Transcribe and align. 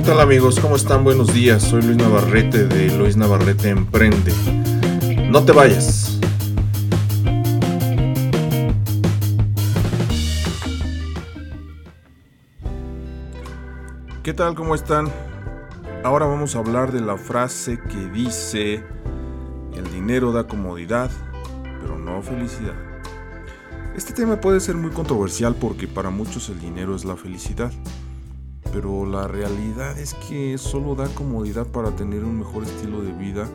¿Qué 0.00 0.06
tal 0.06 0.20
amigos? 0.20 0.58
¿Cómo 0.58 0.76
están? 0.76 1.04
Buenos 1.04 1.34
días. 1.34 1.62
Soy 1.62 1.82
Luis 1.82 1.98
Navarrete 1.98 2.66
de 2.66 2.90
Luis 2.96 3.18
Navarrete 3.18 3.68
Emprende. 3.68 4.32
No 5.28 5.44
te 5.44 5.52
vayas. 5.52 6.18
¿Qué 14.22 14.32
tal? 14.32 14.54
¿Cómo 14.54 14.74
están? 14.74 15.12
Ahora 16.02 16.24
vamos 16.24 16.56
a 16.56 16.60
hablar 16.60 16.92
de 16.92 17.02
la 17.02 17.18
frase 17.18 17.78
que 17.78 18.08
dice, 18.08 18.82
el 19.74 19.92
dinero 19.92 20.32
da 20.32 20.46
comodidad, 20.46 21.10
pero 21.82 21.98
no 21.98 22.22
felicidad. 22.22 22.74
Este 23.94 24.14
tema 24.14 24.40
puede 24.40 24.60
ser 24.60 24.76
muy 24.76 24.92
controversial 24.92 25.54
porque 25.56 25.86
para 25.86 26.08
muchos 26.08 26.48
el 26.48 26.58
dinero 26.58 26.96
es 26.96 27.04
la 27.04 27.16
felicidad 27.16 27.70
pero 28.72 29.06
la 29.06 29.26
realidad 29.26 29.98
es 29.98 30.14
que 30.14 30.56
solo 30.58 30.94
da 30.94 31.08
comodidad 31.08 31.66
para 31.66 31.90
tener 31.90 32.24
un 32.24 32.38
mejor 32.38 32.62
estilo 32.64 33.02
de 33.02 33.12
vida 33.12 33.48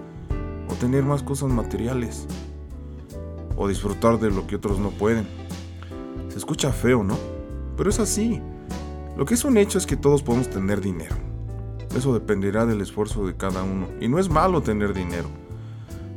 o 0.70 0.74
tener 0.76 1.04
más 1.04 1.24
cosas 1.24 1.50
materiales 1.50 2.28
o 3.55 3.68
disfrutar 3.68 4.20
de 4.20 4.32
lo 4.32 4.46
que 4.48 4.58
otros 4.58 4.80
no 4.80 4.91
pueden. 4.91 5.28
Se 6.30 6.38
escucha 6.38 6.72
feo, 6.72 7.04
¿no? 7.04 7.18
Pero 7.78 7.90
es 7.90 8.00
así. 8.00 8.41
Lo 9.18 9.26
que 9.26 9.36
es 9.36 9.46
un 9.46 9.58
hecho 9.58 9.78
es 9.78 9.86
que 9.86 9.96
todos 9.96 10.22
podemos 10.24 10.50
tener 10.50 10.82
dinero. 10.82 11.16
Eso 11.96 12.13
dependerá 12.13 12.66
del 12.66 12.82
esfuerzo 12.82 13.26
de 13.26 13.36
cada 13.36 13.63
uno. 13.63 13.88
Y 14.02 14.10
no 14.10 14.20
es 14.20 14.30
malo 14.30 14.62
tener 14.62 14.94
dinero. 14.94 15.30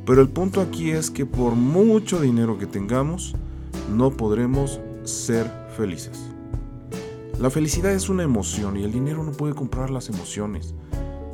Pero 0.04 0.20
el 0.20 0.28
punto 0.28 0.60
aquí 0.60 0.90
es 0.90 1.10
que 1.10 1.24
por 1.24 1.54
mucho 1.54 2.20
dinero 2.20 2.58
que 2.58 2.66
tengamos, 2.66 3.34
no 3.94 4.10
podremos 4.10 4.80
ser 5.04 5.48
felices. 5.76 6.37
La 7.38 7.50
felicidad 7.50 7.92
es 7.92 8.08
una 8.08 8.24
emoción 8.24 8.76
y 8.76 8.82
el 8.82 8.90
dinero 8.90 9.22
no 9.22 9.30
puede 9.30 9.54
comprar 9.54 9.90
las 9.90 10.08
emociones. 10.08 10.74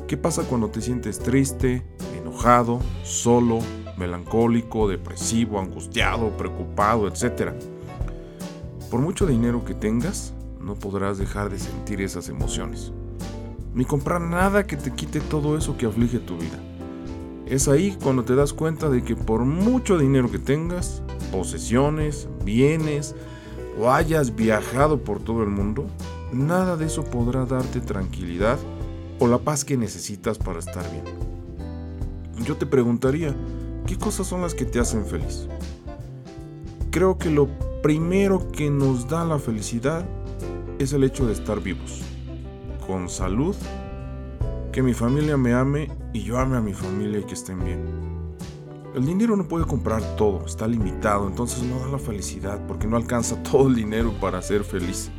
¿Qué 0.07 0.17
pasa 0.17 0.43
cuando 0.43 0.69
te 0.69 0.79
sientes 0.79 1.17
triste, 1.17 1.83
enojado, 2.15 2.79
solo, 3.01 3.57
melancólico, 3.97 4.87
depresivo, 4.87 5.59
angustiado, 5.59 6.29
preocupado, 6.37 7.07
etcétera? 7.07 7.55
Por 8.91 8.99
mucho 8.99 9.25
dinero 9.25 9.65
que 9.65 9.73
tengas, 9.73 10.35
no 10.59 10.75
podrás 10.75 11.17
dejar 11.17 11.49
de 11.49 11.57
sentir 11.57 11.99
esas 12.01 12.29
emociones. 12.29 12.91
Ni 13.73 13.83
comprar 13.83 14.21
nada 14.21 14.67
que 14.67 14.77
te 14.77 14.91
quite 14.91 15.21
todo 15.21 15.57
eso 15.57 15.75
que 15.75 15.87
aflige 15.87 16.19
tu 16.19 16.37
vida. 16.37 16.59
Es 17.47 17.67
ahí 17.67 17.97
cuando 18.03 18.23
te 18.23 18.35
das 18.35 18.53
cuenta 18.53 18.89
de 18.89 19.03
que 19.03 19.15
por 19.15 19.43
mucho 19.43 19.97
dinero 19.97 20.29
que 20.29 20.37
tengas, 20.39 21.01
posesiones, 21.31 22.29
bienes, 22.43 23.15
o 23.79 23.91
hayas 23.91 24.35
viajado 24.35 25.03
por 25.03 25.19
todo 25.19 25.43
el 25.43 25.49
mundo, 25.49 25.85
nada 26.31 26.77
de 26.77 26.85
eso 26.85 27.03
podrá 27.03 27.45
darte 27.45 27.81
tranquilidad 27.81 28.57
o 29.19 29.27
la 29.27 29.37
paz 29.37 29.65
que 29.65 29.77
necesitas 29.77 30.37
para 30.37 30.59
estar 30.59 30.89
bien. 30.91 31.03
Yo 32.45 32.57
te 32.57 32.65
preguntaría, 32.65 33.35
¿qué 33.87 33.97
cosas 33.97 34.27
son 34.27 34.41
las 34.41 34.53
que 34.53 34.65
te 34.65 34.79
hacen 34.79 35.05
feliz? 35.05 35.47
Creo 36.91 37.17
que 37.17 37.29
lo 37.29 37.47
primero 37.81 38.51
que 38.51 38.69
nos 38.69 39.07
da 39.07 39.23
la 39.25 39.39
felicidad 39.39 40.05
es 40.79 40.93
el 40.93 41.03
hecho 41.03 41.25
de 41.25 41.33
estar 41.33 41.61
vivos, 41.61 42.01
con 42.85 43.09
salud, 43.09 43.55
que 44.71 44.83
mi 44.83 44.93
familia 44.93 45.37
me 45.37 45.53
ame 45.53 45.89
y 46.13 46.23
yo 46.23 46.37
ame 46.37 46.57
a 46.57 46.61
mi 46.61 46.73
familia 46.73 47.19
y 47.19 47.23
que 47.23 47.33
estén 47.33 47.63
bien. 47.63 48.14
El 48.95 49.05
dinero 49.05 49.35
no 49.35 49.45
puede 49.45 49.65
comprar 49.65 50.01
todo, 50.15 50.45
está 50.45 50.65
limitado, 50.69 51.27
entonces 51.27 51.63
no 51.63 51.79
da 51.79 51.89
la 51.89 51.99
felicidad 51.99 52.65
porque 52.65 52.87
no 52.87 52.95
alcanza 52.95 53.43
todo 53.43 53.67
el 53.67 53.75
dinero 53.75 54.13
para 54.21 54.41
ser 54.41 54.63
feliz. 54.63 55.11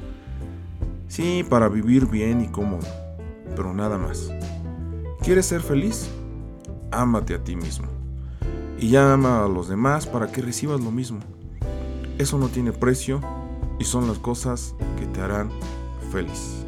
Sí, 1.08 1.44
para 1.46 1.68
vivir 1.68 2.06
bien 2.06 2.41
y 2.41 2.48
cómodo, 2.48 2.86
pero 3.55 3.74
nada 3.74 3.98
más. 3.98 4.33
¿Quieres 5.20 5.44
ser 5.44 5.60
feliz? 5.60 6.08
Ámate 6.91 7.34
a 7.34 7.44
ti 7.44 7.55
mismo. 7.55 7.88
Y 8.78 8.88
ya 8.88 9.12
ama 9.12 9.44
a 9.44 9.48
los 9.48 9.68
demás 9.68 10.06
para 10.06 10.33
que 10.33 10.40
recibas 10.40 10.80
lo 10.80 10.90
mismo. 10.90 11.20
Eso 12.17 12.39
no 12.39 12.48
tiene 12.48 12.72
precio 12.72 13.20
y 13.78 13.84
son 13.84 14.08
las 14.08 14.18
cosas 14.18 14.74
que 14.98 15.05
te 15.05 15.20
harán 15.20 15.51
feliz. 16.11 16.64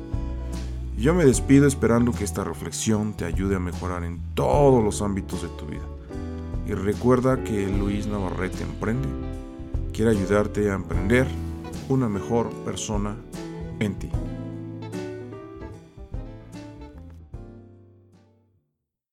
Yo 0.99 1.15
me 1.15 1.25
despido 1.25 1.67
esperando 1.67 2.13
que 2.13 2.25
esta 2.25 2.45
reflexión 2.45 3.15
te 3.15 3.25
ayude 3.25 3.57
a 3.57 3.61
mejorar 3.61 4.05
en 4.05 4.21
todos 4.35 4.85
los 4.85 5.01
ámbitos 5.01 5.41
de 5.41 5.49
tu 5.49 5.65
vida. 5.65 5.85
Y 6.69 6.75
recuerda 6.75 7.43
que 7.43 7.67
Luis 7.67 8.07
Navarrete 8.07 8.63
Emprende 8.63 9.09
quiere 9.95 10.11
ayudarte 10.11 10.71
a 10.71 10.75
emprender 10.75 11.27
una 11.89 12.11
mejor 12.11 12.51
persona 12.65 13.17
en 13.81 13.99
ti. 13.99 14.11